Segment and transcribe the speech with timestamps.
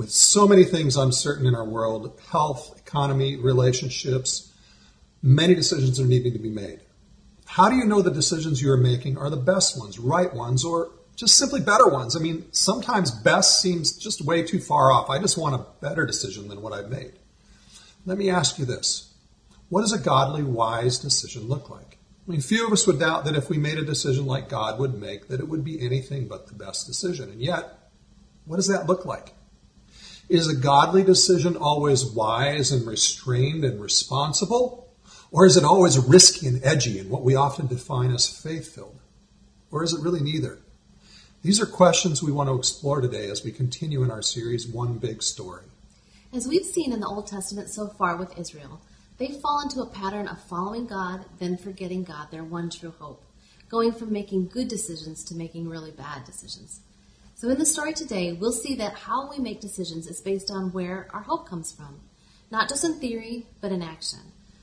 [0.00, 4.50] With so many things uncertain in our world health, economy, relationships
[5.20, 6.80] many decisions are needing to be made.
[7.44, 10.64] How do you know the decisions you are making are the best ones, right ones,
[10.64, 12.16] or just simply better ones?
[12.16, 15.10] I mean, sometimes best seems just way too far off.
[15.10, 17.12] I just want a better decision than what I've made.
[18.06, 19.12] Let me ask you this
[19.68, 21.98] What does a godly, wise decision look like?
[22.26, 24.78] I mean, few of us would doubt that if we made a decision like God
[24.78, 27.28] would make, that it would be anything but the best decision.
[27.28, 27.90] And yet,
[28.46, 29.34] what does that look like?
[30.30, 34.88] Is a godly decision always wise and restrained and responsible?
[35.32, 39.00] Or is it always risky and edgy and what we often define as faith filled?
[39.72, 40.60] Or is it really neither?
[41.42, 44.98] These are questions we want to explore today as we continue in our series, One
[44.98, 45.64] Big Story.
[46.32, 48.80] As we've seen in the Old Testament so far with Israel,
[49.18, 53.24] they fall into a pattern of following God, then forgetting God, their one true hope,
[53.68, 56.82] going from making good decisions to making really bad decisions.
[57.40, 60.72] So in the story today, we'll see that how we make decisions is based on
[60.72, 61.98] where our hope comes from,
[62.50, 64.18] not just in theory, but in action.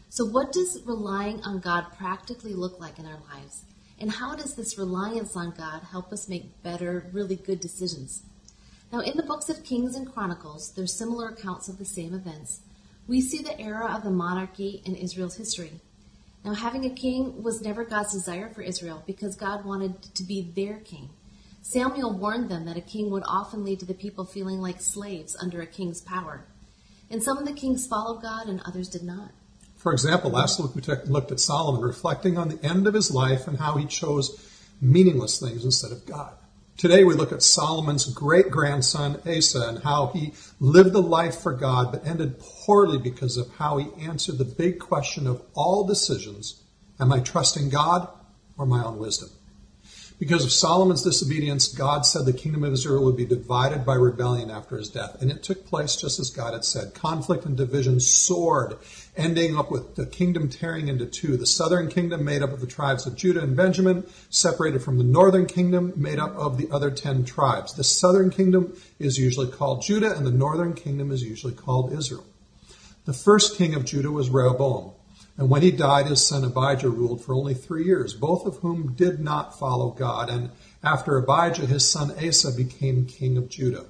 [0.10, 3.64] So what does relying on God practically look like in our lives?
[4.00, 8.22] And how does this reliance on God help us make better, really good decisions?
[8.94, 12.60] Now, in the books of Kings and Chronicles, there's similar accounts of the same events.
[13.08, 15.82] We see the era of the monarchy in Israel's history.
[16.46, 20.52] Now, having a king was never God's desire for Israel because God wanted to be
[20.56, 21.10] their king.
[21.70, 25.36] Samuel warned them that a king would often lead to the people feeling like slaves
[25.36, 26.46] under a king's power.
[27.10, 29.32] And some of the kings followed God and others did not.
[29.76, 33.50] For example, last week we looked at Solomon reflecting on the end of his life
[33.50, 34.42] and how he chose
[34.80, 36.32] meaningless things instead of God.
[36.78, 41.52] Today we look at Solomon's great grandson Asa and how he lived a life for
[41.52, 46.64] God but ended poorly because of how he answered the big question of all decisions
[46.98, 48.08] Am I trusting God
[48.58, 49.32] or my own wisdom?
[50.20, 54.50] Because of Solomon's disobedience, God said the kingdom of Israel would be divided by rebellion
[54.50, 55.22] after his death.
[55.22, 56.96] And it took place just as God had said.
[56.96, 58.78] Conflict and division soared,
[59.16, 61.38] ending up with the kingdom tearing into two.
[61.38, 65.04] The southern kingdom, made up of the tribes of Judah and Benjamin, separated from the
[65.04, 67.76] northern kingdom, made up of the other ten tribes.
[67.76, 72.26] The southern kingdom is usually called Judah, and the northern kingdom is usually called Israel.
[73.06, 74.94] The first king of Judah was Rehoboam.
[75.38, 78.94] And when he died, his son Abijah ruled for only three years, both of whom
[78.94, 80.30] did not follow God.
[80.30, 80.50] And
[80.84, 83.86] after Abijah, his son Asa became king of Judah.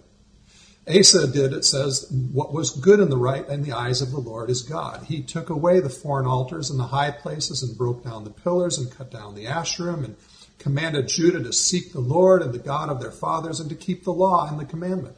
[0.89, 4.19] Asa did, it says, what was good in the right in the eyes of the
[4.19, 5.03] Lord is God.
[5.05, 8.77] He took away the foreign altars and the high places and broke down the pillars
[8.77, 10.15] and cut down the Asherim and
[10.59, 14.03] commanded Judah to seek the Lord and the God of their fathers and to keep
[14.03, 15.17] the law and the commandment.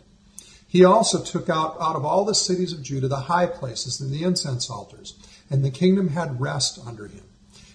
[0.67, 4.11] He also took out, out of all the cities of Judah the high places and
[4.11, 5.15] the incense altars
[5.49, 7.23] and the kingdom had rest under him.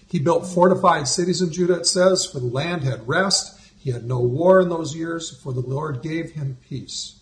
[0.07, 3.59] He built fortified cities in Judah, it says, for the land had rest.
[3.77, 7.19] He had no war in those years, for the Lord gave him peace.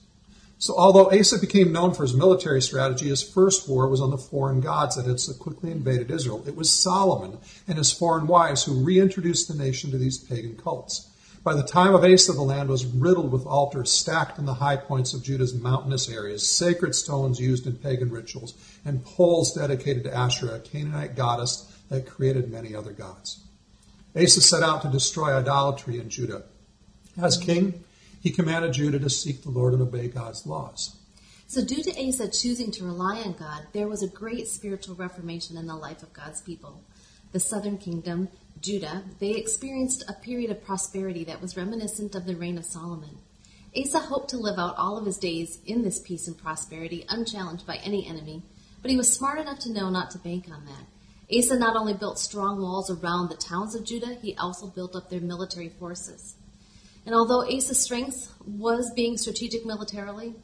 [0.60, 4.18] So, although Asa became known for his military strategy, his first war was on the
[4.18, 6.42] foreign gods that had so quickly invaded Israel.
[6.48, 11.10] It was Solomon and his foreign wives who reintroduced the nation to these pagan cults.
[11.44, 14.78] By the time of Asa, the land was riddled with altars stacked in the high
[14.78, 18.54] points of Judah's mountainous areas, sacred stones used in pagan rituals,
[18.86, 23.44] and poles dedicated to Asherah, a Canaanite goddess that created many other gods.
[24.16, 26.44] Asa set out to destroy idolatry in Judah.
[27.22, 27.84] As king,
[28.22, 30.96] he commanded Judah to seek the Lord and obey God's laws.
[31.48, 35.58] So, due to Asa choosing to rely on God, there was a great spiritual reformation
[35.58, 36.84] in the life of God's people.
[37.34, 38.30] The southern kingdom
[38.64, 43.18] Judah, they experienced a period of prosperity that was reminiscent of the reign of Solomon.
[43.78, 47.68] Asa hoped to live out all of his days in this peace and prosperity, unchallenged
[47.68, 48.42] by any enemy,
[48.82, 51.38] but he was smart enough to know not to bank on that.
[51.38, 55.10] Asa not only built strong walls around the towns of Judah, he also built up
[55.10, 56.36] their military forces.
[57.06, 60.36] And although Asa's strength was being strategic militarily,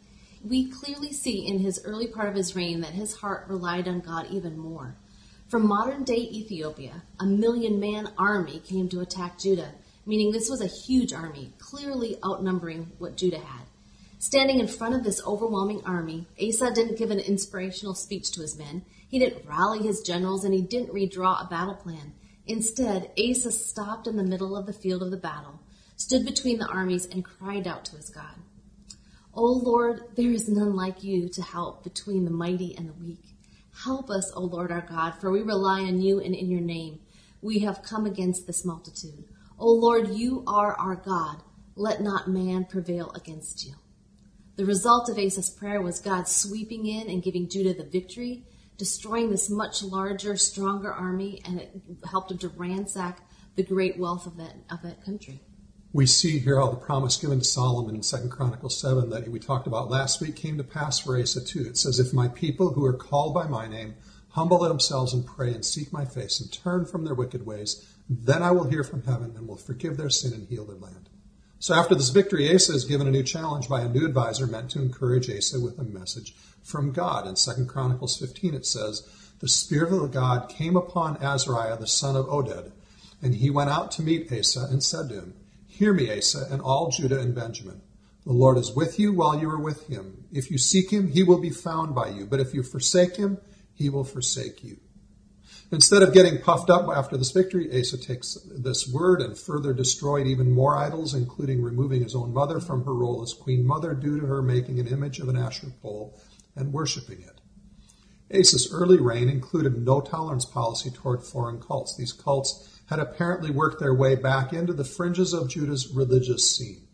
[0.44, 4.02] we clearly see in his early part of his reign that his heart relied on
[4.02, 4.96] God even more.
[5.50, 9.72] From modern day Ethiopia, a million man army came to attack Judah,
[10.06, 13.64] meaning this was a huge army, clearly outnumbering what Judah had.
[14.20, 18.60] Standing in front of this overwhelming army, Asa didn't give an inspirational speech to his
[18.60, 18.86] men.
[19.10, 22.14] He didn't rally his generals and he didn't redraw a battle plan.
[22.46, 25.62] Instead, Asa stopped in the middle of the field of the battle,
[25.96, 28.36] stood between the armies, and cried out to his God.
[29.34, 33.30] O Lord, there is none like you to help between the mighty and the weak.
[33.84, 37.00] Help us, O Lord our God, for we rely on you and in your name.
[37.42, 39.26] We have come against this multitude.
[39.58, 41.44] O Lord, you are our God.
[41.76, 43.76] Let not man prevail against you.
[44.58, 48.44] The result of Asa's prayer was God sweeping in and giving Judah the victory,
[48.78, 51.72] destroying this much larger, stronger army, and it
[52.10, 53.22] helped him to ransack
[53.56, 55.42] the great wealth of that, of that country.
[55.92, 59.40] We see here how the promise given to Solomon in 2 Chronicles 7 that we
[59.40, 61.66] talked about last week came to pass for Asa too.
[61.66, 63.96] It says, If my people who are called by my name
[64.30, 68.44] humble themselves and pray and seek my face and turn from their wicked ways, then
[68.44, 71.10] I will hear from heaven and will forgive their sin and heal their land.
[71.58, 74.70] So after this victory, Asa is given a new challenge by a new advisor meant
[74.72, 77.26] to encourage Asa with a message from God.
[77.26, 79.08] In 2 Chronicles 15 it says,
[79.40, 82.74] The Spirit of the God came upon Azariah the son of Oded,
[83.24, 85.34] and he went out to meet Asa and said to him,
[85.80, 87.82] Hear me, Asa, and all Judah and Benjamin.
[88.26, 90.26] The Lord is with you while you are with him.
[90.30, 92.26] If you seek him, he will be found by you.
[92.26, 93.38] But if you forsake him,
[93.74, 94.82] he will forsake you.
[95.72, 100.28] Instead of getting puffed up after this victory, Asa takes this word and further destroyed
[100.28, 104.20] even more idols, including removing his own mother from her role as queen mother due
[104.20, 106.20] to her making an image of an Asherah pole
[106.58, 107.40] and worshiping it.
[108.38, 111.96] Asa's early reign included no tolerance policy toward foreign cults.
[111.96, 116.88] These cults had apparently worked their way back into the fringes of Judah's religious scene.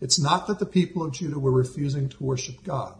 [0.00, 2.94] It's not that the people of Judah were refusing to worship God,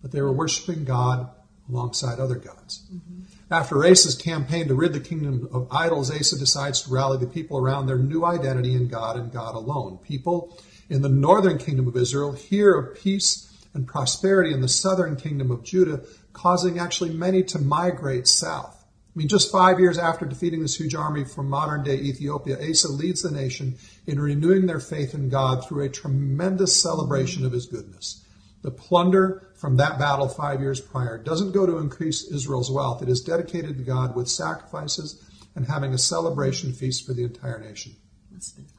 [0.00, 1.28] but they were worshiping God
[1.68, 2.86] alongside other gods.
[2.92, 3.22] Mm-hmm.
[3.52, 7.58] After Asa's campaign to rid the kingdom of idols, Asa decides to rally the people
[7.58, 9.98] around their new identity in God and God alone.
[9.98, 10.56] People
[10.88, 15.50] in the northern kingdom of Israel hear of peace and prosperity in the southern kingdom
[15.50, 16.02] of Judah,
[16.32, 18.79] causing actually many to migrate south.
[19.20, 23.20] Mean, just five years after defeating this huge army from modern day Ethiopia, Asa leads
[23.20, 23.76] the nation
[24.06, 28.24] in renewing their faith in God through a tremendous celebration of his goodness.
[28.62, 33.02] The plunder from that battle five years prior doesn't go to increase Israel's wealth.
[33.02, 35.22] It is dedicated to God with sacrifices
[35.54, 37.96] and having a celebration feast for the entire nation.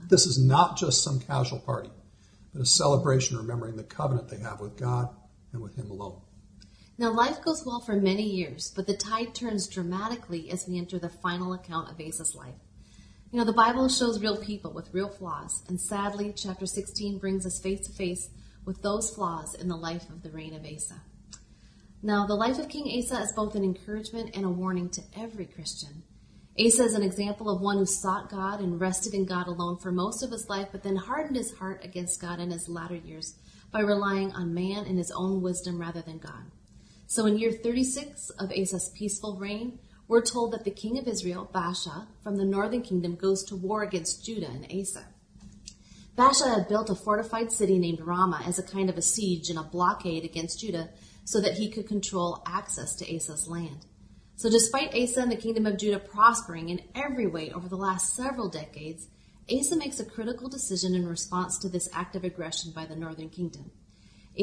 [0.10, 1.92] This is not just some casual party,
[2.52, 5.08] but a celebration remembering the covenant they have with God
[5.54, 6.20] and with Him alone.
[7.02, 11.00] Now, life goes well for many years, but the tide turns dramatically as we enter
[11.00, 12.54] the final account of Asa's life.
[13.32, 17.44] You know, the Bible shows real people with real flaws, and sadly, chapter 16 brings
[17.44, 18.30] us face to face
[18.66, 21.02] with those flaws in the life of the reign of Asa.
[22.04, 25.46] Now, the life of King Asa is both an encouragement and a warning to every
[25.46, 26.04] Christian.
[26.64, 29.92] Asa is an example of one who sought God and rested in God alone for
[29.92, 33.40] most of his life, but then hardened his heart against God in his latter years
[33.72, 36.52] by relying on man and his own wisdom rather than God.
[37.12, 41.50] So in year 36 of Asa's peaceful reign, we're told that the king of Israel,
[41.54, 45.04] Baasha, from the northern kingdom, goes to war against Judah and Asa.
[46.18, 49.60] Baasha had built a fortified city named Ramah as a kind of a siege and
[49.60, 50.88] a blockade against Judah
[51.26, 53.86] so that he could control access to Asa's land.
[54.38, 58.16] So despite Asa and the kingdom of Judah prospering in every way over the last
[58.16, 59.10] several decades,
[59.54, 63.28] Asa makes a critical decision in response to this act of aggression by the northern
[63.28, 63.70] kingdom.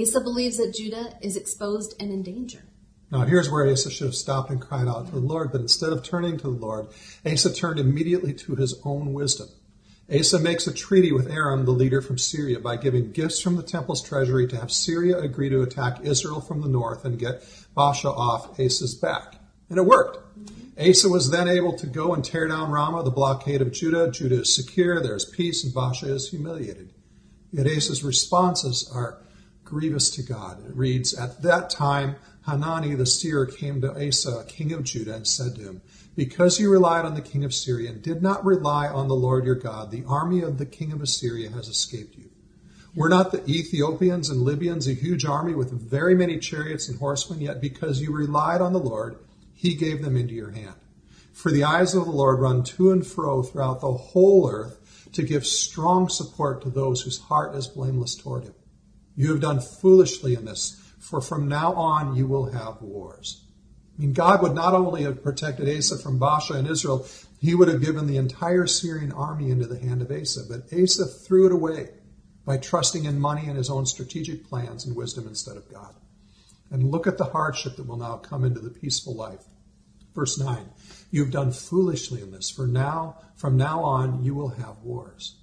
[0.00, 2.64] Asa believes that Judah is exposed and in danger.
[3.10, 5.92] Now, here's where Asa should have stopped and cried out to the Lord, but instead
[5.92, 6.88] of turning to the Lord,
[7.24, 9.48] Asa turned immediately to his own wisdom.
[10.14, 13.62] Asa makes a treaty with Aram, the leader from Syria, by giving gifts from the
[13.62, 17.42] temple's treasury to have Syria agree to attack Israel from the north and get
[17.76, 19.36] Baasha off Asa's back.
[19.68, 20.18] And it worked.
[20.78, 24.10] Asa was then able to go and tear down Ramah, the blockade of Judah.
[24.10, 26.92] Judah is secure, there is peace, and Baasha is humiliated.
[27.52, 29.18] Yet Asa's responses are
[29.68, 30.64] grievous to God.
[30.64, 35.26] It reads, At that time, Hanani the seer came to Asa, king of Judah, and
[35.26, 35.82] said to him,
[36.16, 39.44] Because you relied on the king of Syria and did not rely on the Lord
[39.44, 42.30] your God, the army of the king of Assyria has escaped you.
[42.94, 47.42] Were not the Ethiopians and Libyans a huge army with very many chariots and horsemen?
[47.42, 49.18] Yet because you relied on the Lord,
[49.52, 50.76] he gave them into your hand.
[51.32, 55.22] For the eyes of the Lord run to and fro throughout the whole earth to
[55.22, 58.54] give strong support to those whose heart is blameless toward him.
[59.18, 63.42] You have done foolishly in this, for from now on you will have wars.
[63.98, 67.04] I mean, God would not only have protected Asa from Baasha and Israel,
[67.40, 70.42] he would have given the entire Syrian army into the hand of Asa.
[70.48, 71.88] But Asa threw it away
[72.46, 75.96] by trusting in money and his own strategic plans and wisdom instead of God.
[76.70, 79.42] And look at the hardship that will now come into the peaceful life.
[80.14, 80.64] Verse 9,
[81.10, 85.34] you've done foolishly in this, for now, from now on, you will have wars.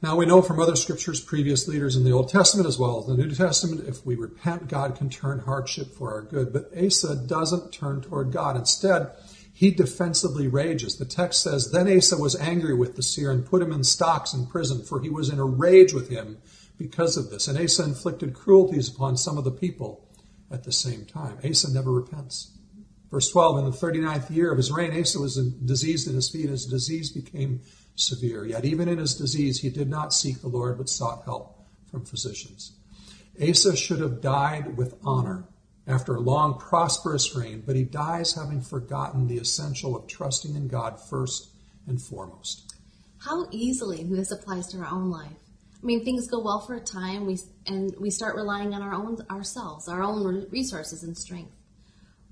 [0.00, 3.06] Now we know from other scriptures, previous leaders in the Old Testament as well as
[3.06, 6.52] the New Testament, if we repent, God can turn hardship for our good.
[6.52, 8.56] But Asa doesn't turn toward God.
[8.56, 9.10] Instead,
[9.52, 10.98] he defensively rages.
[10.98, 14.32] The text says, Then Asa was angry with the seer and put him in stocks
[14.32, 16.38] in prison, for he was in a rage with him
[16.78, 17.48] because of this.
[17.48, 20.06] And Asa inflicted cruelties upon some of the people
[20.48, 21.38] at the same time.
[21.44, 22.56] Asa never repents.
[23.10, 26.42] Verse 12, in the 39th year of his reign, Asa was diseased in his feet,
[26.42, 27.60] and his disease became
[27.98, 28.44] severe.
[28.46, 31.58] Yet even in his disease, he did not seek the Lord, but sought help
[31.90, 32.72] from physicians.
[33.40, 35.44] Asa should have died with honor
[35.86, 40.68] after a long, prosperous reign, but he dies having forgotten the essential of trusting in
[40.68, 41.50] God first
[41.86, 42.74] and foremost.
[43.18, 45.32] How easily this applies to our own life.
[45.80, 48.92] I mean, things go well for a time, we, and we start relying on our
[48.92, 51.52] own ourselves, our own resources and strength.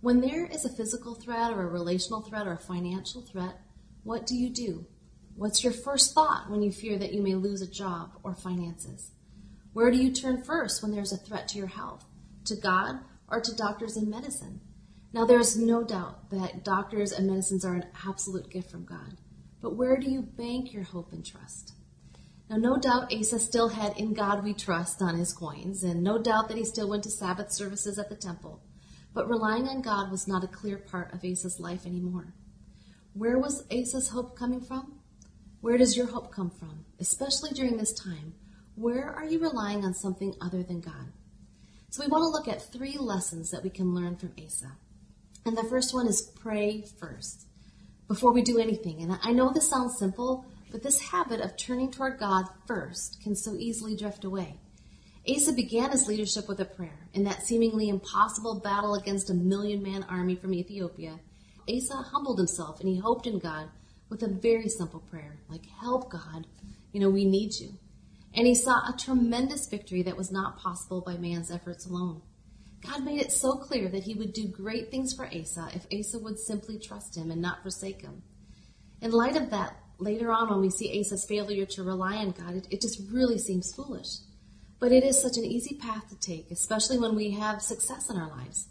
[0.01, 3.61] When there is a physical threat or a relational threat or a financial threat,
[4.03, 4.87] what do you do?
[5.37, 9.13] What's your first thought when you fear that you may lose a job or finances?
[9.75, 12.07] Where do you turn first when there's a threat to your health?
[12.47, 14.63] To God or to doctors and medicine?
[15.13, 19.19] Now, there is no doubt that doctors and medicines are an absolute gift from God.
[19.61, 21.75] But where do you bank your hope and trust?
[22.49, 26.17] Now, no doubt Asa still had In God We Trust on his coins, and no
[26.17, 28.63] doubt that he still went to Sabbath services at the temple.
[29.13, 32.33] But relying on God was not a clear part of Asa's life anymore.
[33.13, 35.01] Where was Asa's hope coming from?
[35.61, 36.85] Where does your hope come from?
[37.01, 38.35] Especially during this time,
[38.75, 41.13] where are you relying on something other than God?
[41.91, 44.73] So we want to look at three lessons that we can learn from Asa.
[45.45, 47.47] And the first one is pray first
[48.09, 49.01] before we do anything.
[49.01, 53.35] And I know this sounds simple, but this habit of turning toward God first can
[53.35, 54.57] so easily drift away.
[55.29, 57.09] Asa began his leadership with a prayer.
[57.15, 61.19] In that seemingly impossible battle against a million man army from Ethiopia,
[61.69, 63.69] Asa humbled himself and he hoped in God
[64.09, 66.47] with a very simple prayer, like, Help God,
[66.93, 67.75] you know, we need you.
[68.35, 72.23] And he saw a tremendous victory that was not possible by man's efforts alone.
[72.83, 76.19] God made it so clear that he would do great things for Asa if Asa
[76.19, 78.23] would simply trust him and not forsake him.
[79.01, 82.55] In light of that, later on when we see Asa's failure to rely on God,
[82.55, 84.19] it, it just really seems foolish.
[84.79, 88.17] But it is such an easy path to take, especially when we have success in
[88.17, 88.69] our lives.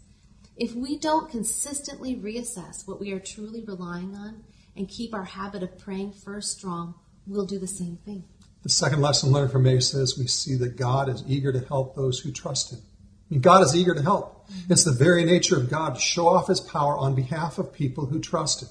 [0.56, 4.44] If we don't consistently reassess what we are truly relying on
[4.76, 6.94] and keep our habit of praying first strong,
[7.26, 8.24] we'll do the same thing.
[8.62, 11.94] The second lesson learned from Asa is we see that God is eager to help
[11.94, 12.80] those who trust him.
[12.80, 14.48] I mean, God is eager to help.
[14.48, 14.72] Mm-hmm.
[14.72, 18.06] It's the very nature of God to show off his power on behalf of people
[18.06, 18.68] who trust him.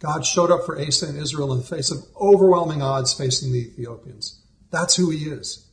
[0.00, 3.60] God showed up for Asa and Israel in the face of overwhelming odds facing the
[3.60, 4.40] Ethiopians.
[4.70, 5.68] That's who he is.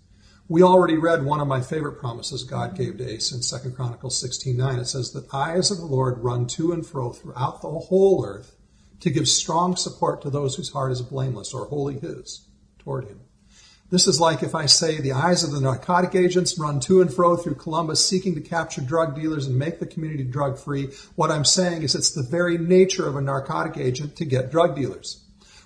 [0.47, 2.83] We already read one of my favorite promises God mm-hmm.
[2.83, 4.79] gave to Asa in 2 Chronicles 16:9.
[4.79, 8.55] It says, "The eyes of the Lord run to and fro throughout the whole earth
[9.01, 12.41] to give strong support to those whose heart is blameless or wholly his
[12.79, 13.19] toward him."
[13.91, 17.13] This is like if I say the eyes of the narcotic agents run to and
[17.13, 20.91] fro through Columbus seeking to capture drug dealers and make the community drug free.
[21.15, 24.77] What I'm saying is it's the very nature of a narcotic agent to get drug
[24.77, 25.17] dealers.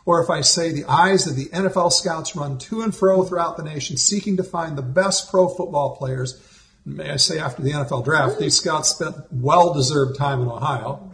[0.07, 3.57] Or if I say the eyes of the NFL scouts run to and fro throughout
[3.57, 6.39] the nation seeking to find the best pro football players,
[6.83, 11.11] may I say after the NFL draft, these scouts spent well deserved time in Ohio.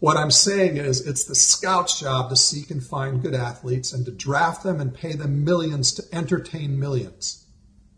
[0.00, 4.04] What I'm saying is it's the scout's job to seek and find good athletes and
[4.06, 7.44] to draft them and pay them millions to entertain millions.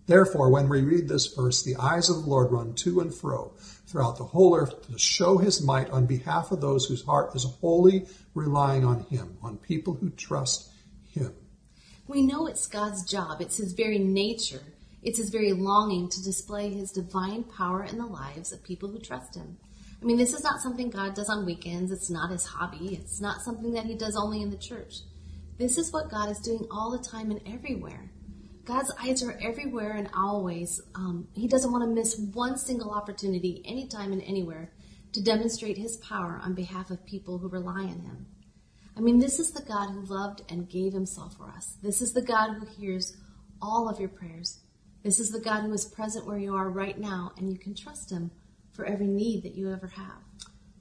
[0.06, 3.52] Therefore, when we read this verse, the eyes of the Lord run to and fro
[3.86, 7.44] throughout the whole earth to show his might on behalf of those whose heart is
[7.44, 10.70] wholly relying on him, on people who trust
[11.10, 11.34] him.
[12.08, 14.62] We know it's God's job, it's his very nature,
[15.02, 18.98] it's his very longing to display his divine power in the lives of people who
[19.00, 19.58] trust him.
[20.02, 23.20] I mean, this is not something God does on weekends, it's not his hobby, it's
[23.20, 25.00] not something that he does only in the church.
[25.58, 28.10] This is what God is doing all the time and everywhere.
[28.64, 30.80] God's eyes are everywhere and always.
[30.94, 34.72] Um, he doesn't want to miss one single opportunity, anytime and anywhere,
[35.12, 38.26] to demonstrate his power on behalf of people who rely on him.
[38.96, 41.76] I mean, this is the God who loved and gave himself for us.
[41.82, 43.16] This is the God who hears
[43.60, 44.60] all of your prayers.
[45.02, 47.74] This is the God who is present where you are right now, and you can
[47.74, 48.30] trust him
[48.80, 50.22] for every need that you ever have.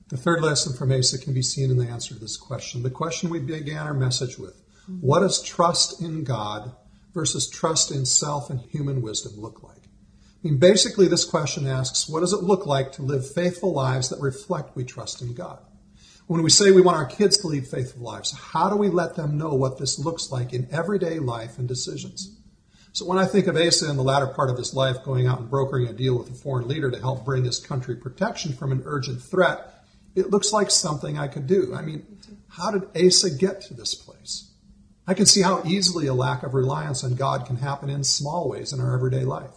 [0.08, 2.82] The third lesson from Asa can be seen in the answer to this question.
[2.82, 5.06] The question we began our message with mm-hmm.
[5.06, 6.72] What does trust in God
[7.13, 9.84] versus trust in self and human wisdom look like?
[9.84, 14.08] I mean, basically, this question asks, what does it look like to live faithful lives
[14.10, 15.60] that reflect we trust in God?
[16.27, 19.18] When we say we want our kids to lead faithful lives, how do we let
[19.18, 22.38] them know what this looks like in everyday life and decisions?
[22.91, 25.39] So when I think of Asa in the latter part of his life going out
[25.39, 28.72] and brokering a deal with a foreign leader to help bring his country protection from
[28.72, 31.74] an urgent threat, it looks like something I could do.
[31.75, 32.05] I mean,
[32.50, 34.51] how did Asa get to this place?
[35.08, 38.50] I can see how easily a lack of reliance on God can happen in small
[38.50, 39.51] ways in our everyday life.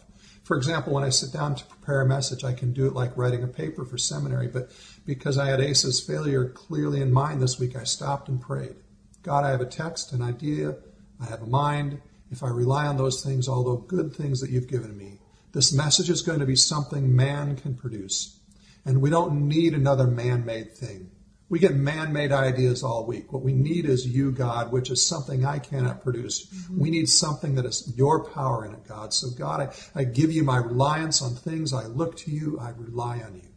[0.45, 3.17] For example, when I sit down to prepare a message, I can do it like
[3.17, 4.71] writing a paper for seminary, but
[5.07, 8.77] because I had Asa's failure clearly in mind this week, I stopped and prayed.
[9.23, 10.77] God, I have a text, an idea,
[11.21, 12.01] I have a mind.
[12.33, 15.21] If I rely on those things, although good things that you've given me,
[15.53, 18.41] this message is going to be something man can produce.
[18.87, 21.11] And we don't need another man made thing.
[21.51, 23.31] We get man made ideas all week.
[23.31, 26.47] What we need is you, God, which is something I cannot produce.
[26.47, 26.81] Mm-hmm.
[26.81, 29.13] We need something that is your power in it, God.
[29.13, 31.75] So, God, I, I give you my reliance on things.
[31.75, 32.59] I look to you.
[32.59, 33.52] I rely on you.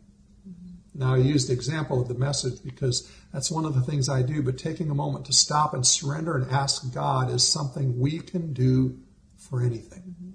[0.97, 4.21] Now, I used the example of the message because that's one of the things I
[4.21, 8.19] do, but taking a moment to stop and surrender and ask God is something we
[8.19, 8.97] can do
[9.37, 9.99] for anything.
[9.99, 10.29] Mm-hmm.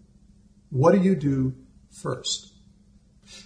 [0.69, 1.55] What do you do
[1.91, 2.53] first?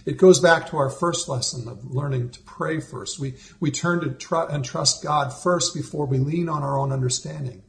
[0.05, 3.17] It goes back to our first lesson of learning to pray first.
[3.17, 6.91] We, we turn to tr- and trust God first before we lean on our own
[6.91, 7.63] understanding.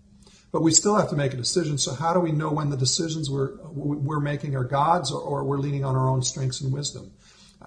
[0.50, 1.78] But we still have to make a decision.
[1.78, 5.44] So how do we know when the decisions we're, we're making are God's or, or
[5.44, 7.12] we're leaning on our own strengths and wisdom?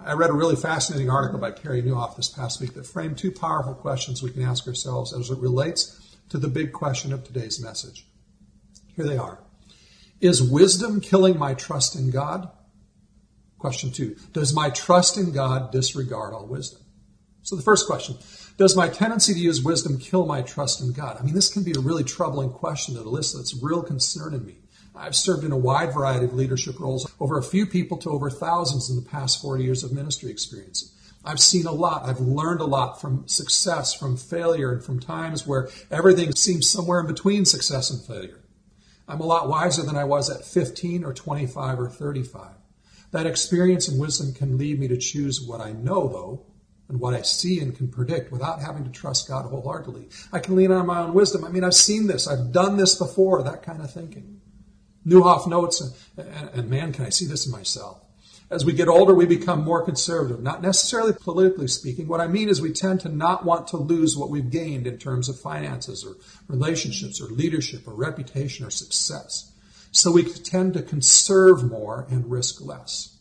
[0.02, 3.30] I read a really fascinating article by Carey Nieuwhof this past week that framed two
[3.30, 7.62] powerful questions we can ask ourselves as it relates to the big question of today's
[7.62, 8.06] message.
[8.96, 9.40] Here they are.
[10.20, 12.50] Is wisdom killing my trust in God?
[13.58, 16.80] Question two, does my trust in God disregard all wisdom?
[17.42, 18.16] So the first question,
[18.56, 21.18] does my tendency to use wisdom kill my trust in God?
[21.20, 24.56] I mean, this can be a really troubling question that elicits real concern in me.
[24.94, 28.30] I've served in a wide variety of leadership roles, over a few people to over
[28.30, 30.94] thousands in the past 40 years of ministry experience.
[31.24, 32.08] I've seen a lot.
[32.08, 37.00] I've learned a lot from success, from failure, and from times where everything seems somewhere
[37.00, 38.40] in between success and failure.
[39.06, 42.52] I'm a lot wiser than I was at 15 or 25 or 35.
[43.10, 46.46] That experience and wisdom can lead me to choose what I know, though,
[46.88, 50.08] and what I see and can predict without having to trust God wholeheartedly.
[50.32, 51.44] I can lean on my own wisdom.
[51.44, 54.40] I mean, I've seen this, I've done this before, that kind of thinking.
[55.06, 55.82] Nieuwhof notes,
[56.16, 58.04] and man, can I see this in myself.
[58.50, 62.08] As we get older, we become more conservative, not necessarily politically speaking.
[62.08, 64.98] What I mean is we tend to not want to lose what we've gained in
[64.98, 66.16] terms of finances or
[66.48, 69.52] relationships or leadership or reputation or success.
[69.92, 73.16] So we tend to conserve more and risk less.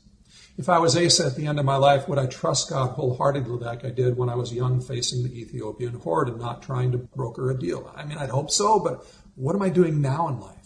[0.57, 3.59] If I was Asa at the end of my life, would I trust God wholeheartedly
[3.59, 6.97] like I did when I was young facing the Ethiopian horde and not trying to
[6.97, 7.89] broker a deal?
[7.95, 10.58] I mean, I'd hope so, but what am I doing now in life?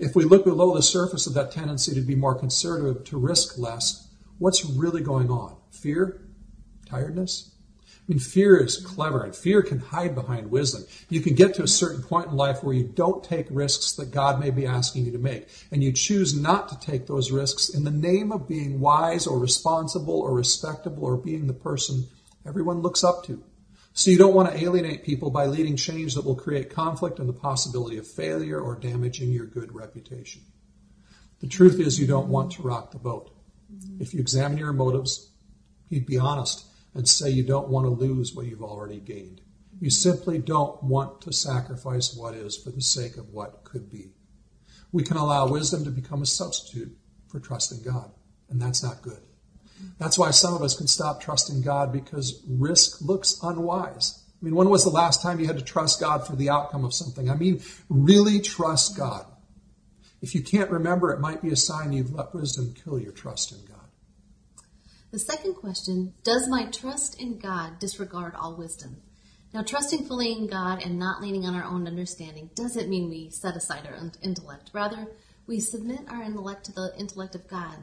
[0.00, 3.58] If we look below the surface of that tendency to be more conservative, to risk
[3.58, 4.08] less,
[4.38, 5.56] what's really going on?
[5.70, 6.22] Fear?
[6.86, 7.50] Tiredness?
[7.84, 10.84] I mean, fear is clever and fear can hide behind wisdom.
[11.10, 14.10] You can get to a certain point in life where you don't take risks that
[14.10, 15.48] God may be asking you to make.
[15.70, 19.38] And you choose not to take those risks in the name of being wise or
[19.38, 22.06] responsible or respectable or being the person
[22.46, 23.44] everyone looks up to.
[23.92, 27.28] So you don't want to alienate people by leading change that will create conflict and
[27.28, 30.42] the possibility of failure or damaging your good reputation.
[31.40, 33.34] The truth is you don't want to rock the boat.
[33.98, 35.30] If you examine your motives,
[35.88, 39.40] you'd be honest and say you don't want to lose what you've already gained.
[39.80, 44.12] You simply don't want to sacrifice what is for the sake of what could be.
[44.92, 46.96] We can allow wisdom to become a substitute
[47.28, 48.10] for trusting God,
[48.48, 49.22] and that's not good.
[49.98, 54.22] That's why some of us can stop trusting God because risk looks unwise.
[54.40, 56.84] I mean, when was the last time you had to trust God for the outcome
[56.84, 57.28] of something?
[57.28, 59.26] I mean, really trust God.
[60.22, 63.52] If you can't remember, it might be a sign you've let wisdom kill your trust
[63.52, 63.76] in God.
[65.10, 69.02] The second question Does my trust in God disregard all wisdom?
[69.52, 73.30] Now, trusting fully in God and not leaning on our own understanding doesn't mean we
[73.30, 74.70] set aside our intellect.
[74.72, 75.08] Rather,
[75.46, 77.78] we submit our intellect to the intellect of God.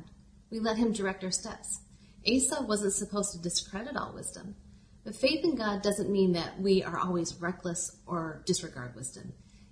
[0.49, 1.81] We let Him direct our steps.
[2.29, 4.55] Asa wasn't supposed to discredit all wisdom.
[5.03, 9.31] But faith in God doesn't mean that we are always reckless or disregard wisdom.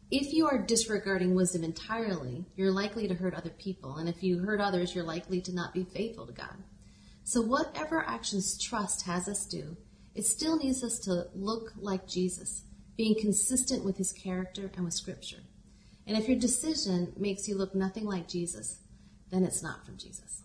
[0.10, 3.98] If you are disregarding wisdom entirely, you're likely to hurt other people.
[3.98, 6.56] And if you hurt others, you're likely to not be faithful to God.
[7.26, 9.76] So, whatever actions trust has us do,
[10.14, 12.64] it still needs us to look like Jesus,
[12.96, 15.42] being consistent with his character and with Scripture.
[16.08, 18.78] And if your decision makes you look nothing like Jesus,
[19.32, 20.44] then it's not from Jesus.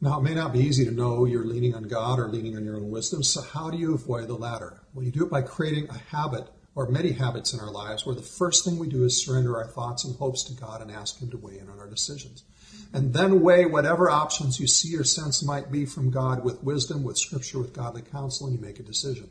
[0.00, 2.64] Now, it may not be easy to know you're leaning on God or leaning on
[2.64, 4.80] your own wisdom, so how do you avoid the latter?
[4.94, 8.14] Well, you do it by creating a habit or many habits in our lives where
[8.14, 11.20] the first thing we do is surrender our thoughts and hopes to God and ask
[11.20, 12.44] Him to weigh in on our decisions
[12.92, 17.02] and then weigh whatever options you see or sense might be from God with wisdom,
[17.02, 19.30] with scripture, with godly counsel, and you make a decision.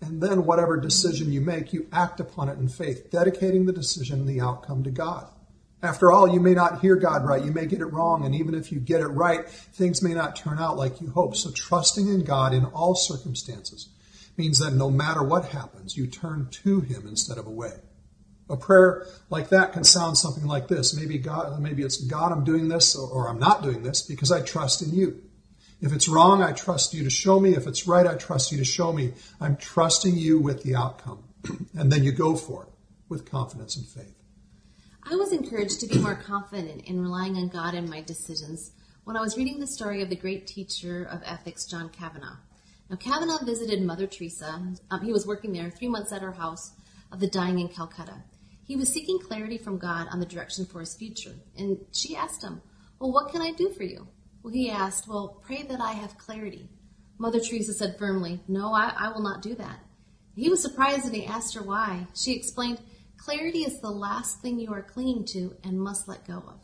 [0.00, 4.20] And then whatever decision you make, you act upon it in faith, dedicating the decision
[4.20, 5.26] and the outcome to God.
[5.82, 7.44] After all, you may not hear God right.
[7.44, 8.24] You may get it wrong.
[8.24, 11.36] And even if you get it right, things may not turn out like you hope.
[11.36, 13.88] So trusting in God in all circumstances
[14.36, 17.74] means that no matter what happens, you turn to Him instead of away.
[18.50, 20.96] A prayer like that can sound something like this.
[20.96, 24.32] Maybe God, maybe it's God, I'm doing this or, or, I'm not doing this because
[24.32, 25.22] I trust in you.
[25.80, 27.54] If it's wrong, I trust you to show me.
[27.54, 29.12] If it's right, I trust you to show me.
[29.40, 31.24] I'm trusting you with the outcome.
[31.74, 32.70] and then you go for it
[33.08, 34.17] with confidence and faith.
[35.10, 38.72] I was encouraged to be more confident in relying on God in my decisions
[39.04, 42.36] when I was reading the story of the great teacher of ethics, John Kavanaugh.
[42.90, 44.60] Now, Kavanaugh visited Mother Teresa.
[44.90, 46.72] Um, he was working there three months at her house
[47.10, 48.22] of the dying in Calcutta.
[48.66, 51.34] He was seeking clarity from God on the direction for his future.
[51.56, 52.60] And she asked him,
[53.00, 54.06] Well, what can I do for you?
[54.42, 56.68] Well, he asked, Well, pray that I have clarity.
[57.16, 59.78] Mother Teresa said firmly, No, I, I will not do that.
[60.36, 62.06] He was surprised and he asked her why.
[62.14, 62.78] She explained,
[63.18, 66.60] Clarity is the last thing you are clinging to and must let go of.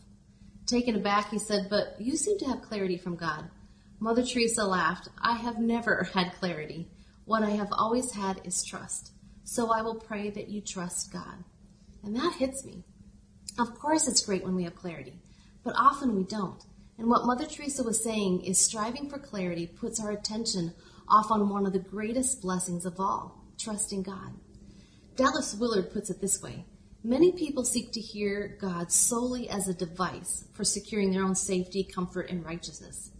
[0.67, 3.51] Taken aback, he said, But you seem to have clarity from God.
[4.01, 5.09] Mother Teresa laughed.
[5.21, 6.88] I have never had clarity.
[7.27, 9.12] What I have always had is trust.
[9.43, 11.45] So I will pray that you trust God.
[12.03, 12.85] And that hits me.
[13.59, 15.14] Of course, it's great when we have clarity,
[15.62, 16.62] but often we don't.
[16.99, 20.73] And what Mother Teresa was saying is striving for clarity puts our attention
[21.09, 24.33] off on one of the greatest blessings of all trusting God.
[25.16, 26.64] Dallas Willard puts it this way
[27.05, 31.85] Many people seek to hear God solely as a device for securing their own safety,
[31.85, 33.11] comfort, and righteousness.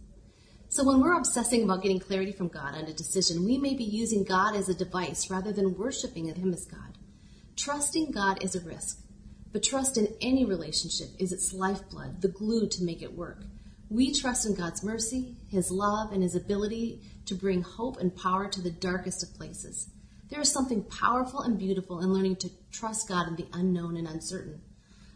[0.67, 3.83] So when we're obsessing about getting clarity from God on a decision, we may be
[3.83, 6.97] using God as a device rather than worshiping Him as God.
[7.55, 8.99] Trusting God is a risk,
[9.53, 13.43] but trust in any relationship is its lifeblood, the glue to make it work.
[13.89, 18.49] We trust in God's mercy, His love, and His ability to bring hope and power
[18.49, 19.89] to the darkest of places.
[20.29, 24.07] There is something powerful and beautiful in learning to trust God in the unknown and
[24.07, 24.61] uncertain.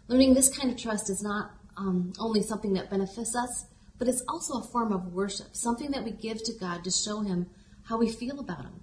[0.08, 3.66] Learning this kind of trust is not um, only something that benefits us,
[3.98, 7.22] but it's also a form of worship, something that we give to God to show
[7.22, 7.48] Him
[7.84, 8.80] how we feel about Him.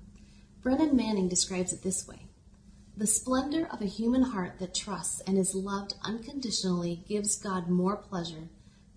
[0.62, 2.22] Brennan Manning describes it this way
[2.96, 7.96] The splendor of a human heart that trusts and is loved unconditionally gives God more
[7.96, 8.48] pleasure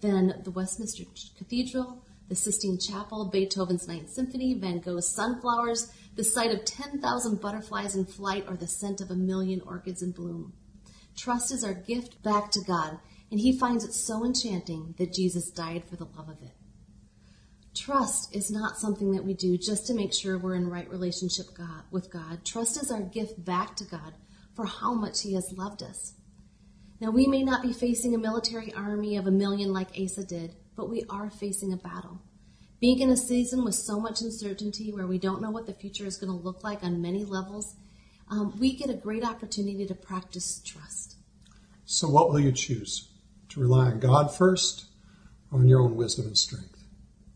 [0.01, 1.03] than the Westminster
[1.37, 7.95] Cathedral, the Sistine Chapel, Beethoven's Ninth Symphony, Van Gogh's sunflowers, the sight of 10,000 butterflies
[7.95, 10.51] in flight, or the scent of a million orchids in bloom.
[11.15, 12.99] Trust is our gift back to God,
[13.31, 16.51] and he finds it so enchanting that Jesus died for the love of it.
[17.73, 21.45] Trust is not something that we do just to make sure we're in right relationship
[21.57, 22.43] God, with God.
[22.43, 24.13] Trust is our gift back to God
[24.57, 26.15] for how much he has loved us.
[26.99, 30.53] Now, we may not be facing a military army of a million like Asa did,
[30.75, 32.19] but we are facing a battle.
[32.79, 36.05] Being in a season with so much uncertainty where we don't know what the future
[36.05, 37.75] is going to look like on many levels,
[38.29, 41.15] um, we get a great opportunity to practice trust.
[41.85, 43.09] So, what will you choose?
[43.49, 44.85] To rely on God first
[45.51, 46.81] or on your own wisdom and strength?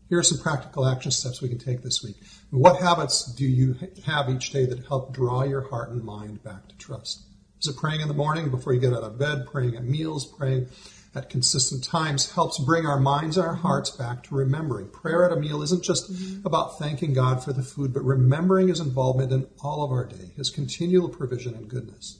[0.08, 2.16] Here are some practical action steps we can take this week.
[2.50, 3.76] What habits do you
[4.06, 7.24] have each day that help draw your heart and mind back to trust?
[7.60, 10.26] Is it praying in the morning before you get out of bed, praying at meals,
[10.26, 10.68] praying
[11.14, 14.88] at consistent times helps bring our minds and our hearts back to remembering.
[14.88, 16.46] Prayer at a meal isn't just mm-hmm.
[16.46, 20.32] about thanking God for the food, but remembering his involvement in all of our day,
[20.36, 22.18] his continual provision and goodness.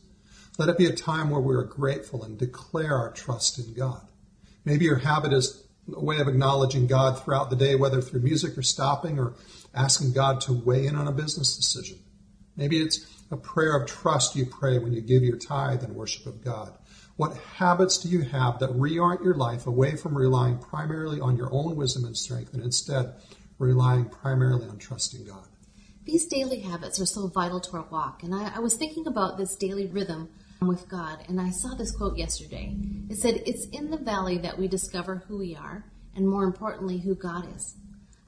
[0.58, 4.06] Let it be a time where we are grateful and declare our trust in God.
[4.64, 8.56] Maybe your habit is a way of acknowledging God throughout the day, whether through music
[8.56, 9.34] or stopping or
[9.74, 11.98] asking God to weigh in on a business decision.
[12.56, 16.26] Maybe it's a prayer of trust you pray when you give your tithe and worship
[16.26, 16.72] of God.
[17.16, 21.48] What habits do you have that reorient your life away from relying primarily on your
[21.52, 23.14] own wisdom and strength and instead
[23.58, 25.46] relying primarily on trusting God?
[26.04, 28.24] These daily habits are so vital to our walk.
[28.24, 30.28] And I, I was thinking about this daily rhythm
[30.60, 32.74] with God, and I saw this quote yesterday.
[33.08, 35.84] It said, It's in the valley that we discover who we are,
[36.16, 37.76] and more importantly, who God is.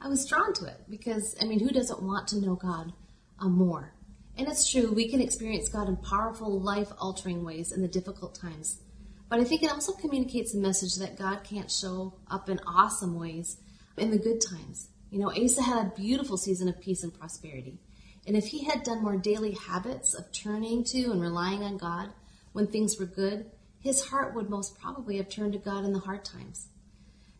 [0.00, 2.92] I was drawn to it because, I mean, who doesn't want to know God
[3.40, 3.94] uh, more?
[4.36, 8.34] And it's true, we can experience God in powerful, life altering ways in the difficult
[8.34, 8.80] times.
[9.28, 13.18] But I think it also communicates a message that God can't show up in awesome
[13.18, 13.56] ways
[13.96, 14.88] in the good times.
[15.10, 17.78] You know, Asa had a beautiful season of peace and prosperity.
[18.26, 22.10] And if he had done more daily habits of turning to and relying on God
[22.52, 26.00] when things were good, his heart would most probably have turned to God in the
[26.00, 26.68] hard times.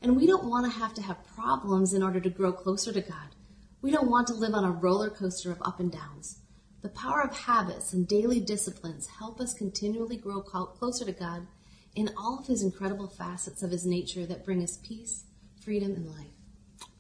[0.01, 3.01] And we don't want to have to have problems in order to grow closer to
[3.01, 3.35] God.
[3.83, 6.39] We don't want to live on a roller coaster of up and downs.
[6.87, 11.49] The power of habits and daily disciplines help us continually grow closer to God
[11.97, 15.25] in all of his incredible facets of his nature that bring us peace,
[15.61, 16.31] freedom, and life.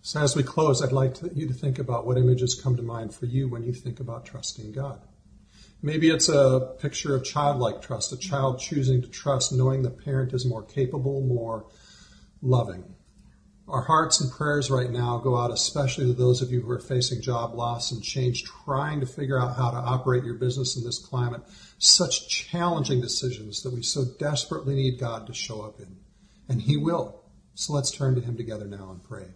[0.02, 2.82] So, as we close, I'd like to, you to think about what images come to
[2.82, 5.02] mind for you when you think about trusting God.
[5.82, 10.32] Maybe it's a picture of childlike trust, a child choosing to trust, knowing the parent
[10.34, 11.64] is more capable, more
[12.42, 12.95] loving.
[13.68, 16.78] Our hearts and prayers right now go out especially to those of you who are
[16.78, 20.84] facing job loss and change, trying to figure out how to operate your business in
[20.84, 21.42] this climate.
[21.78, 25.96] Such challenging decisions that we so desperately need God to show up in.
[26.48, 27.24] And He will.
[27.54, 29.26] So let's turn to Him together now and pray.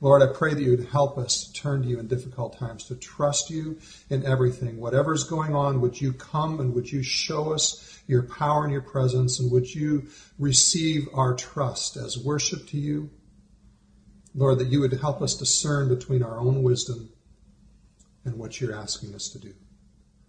[0.00, 2.84] Lord, I pray that you would help us to turn to you in difficult times,
[2.84, 3.78] to trust you
[4.08, 4.78] in everything.
[4.78, 8.82] Whatever's going on, would you come and would you show us your power and your
[8.82, 13.10] presence, and would you receive our trust as worship to you?
[14.34, 17.10] Lord, that you would help us discern between our own wisdom
[18.24, 19.54] and what you're asking us to do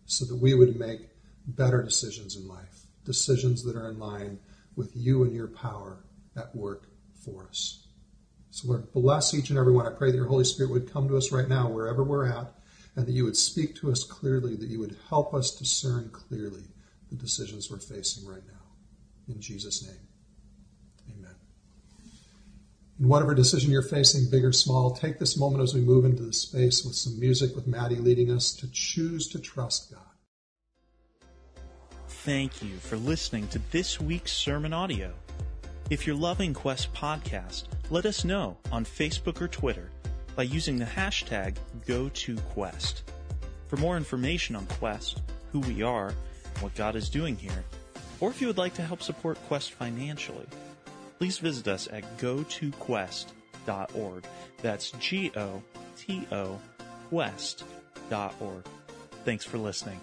[0.06, 1.10] so that we would make
[1.48, 4.39] better decisions in life, decisions that are in line
[4.76, 6.04] with you and your power
[6.36, 6.88] at work
[7.24, 7.88] for us.
[8.52, 9.88] So, Lord, bless each and every one.
[9.88, 12.54] I pray that your Holy Spirit would come to us right now, wherever we're at,
[12.96, 16.63] and that you would speak to us clearly, that you would help us discern clearly
[17.10, 19.34] the decisions we're facing right now.
[19.34, 20.00] In Jesus' name.
[22.97, 26.23] In whatever decision you're facing, big or small, take this moment as we move into
[26.23, 29.99] the space with some music, with Maddie leading us to choose to trust God.
[32.08, 35.13] Thank you for listening to this week's sermon audio.
[35.89, 39.91] If you're loving Quest Podcast, let us know on Facebook or Twitter
[40.38, 43.01] by using the hashtag GoToQuest.
[43.67, 46.13] For more information on Quest, who we are,
[46.62, 47.65] what God is doing here,
[48.21, 50.47] or if you would like to help support Quest financially,
[51.17, 54.25] please visit us at gotoquest.org.
[54.62, 55.63] That's G O
[55.97, 56.60] T O
[57.10, 58.65] Quest.org.
[59.23, 59.99] Thanks for listening.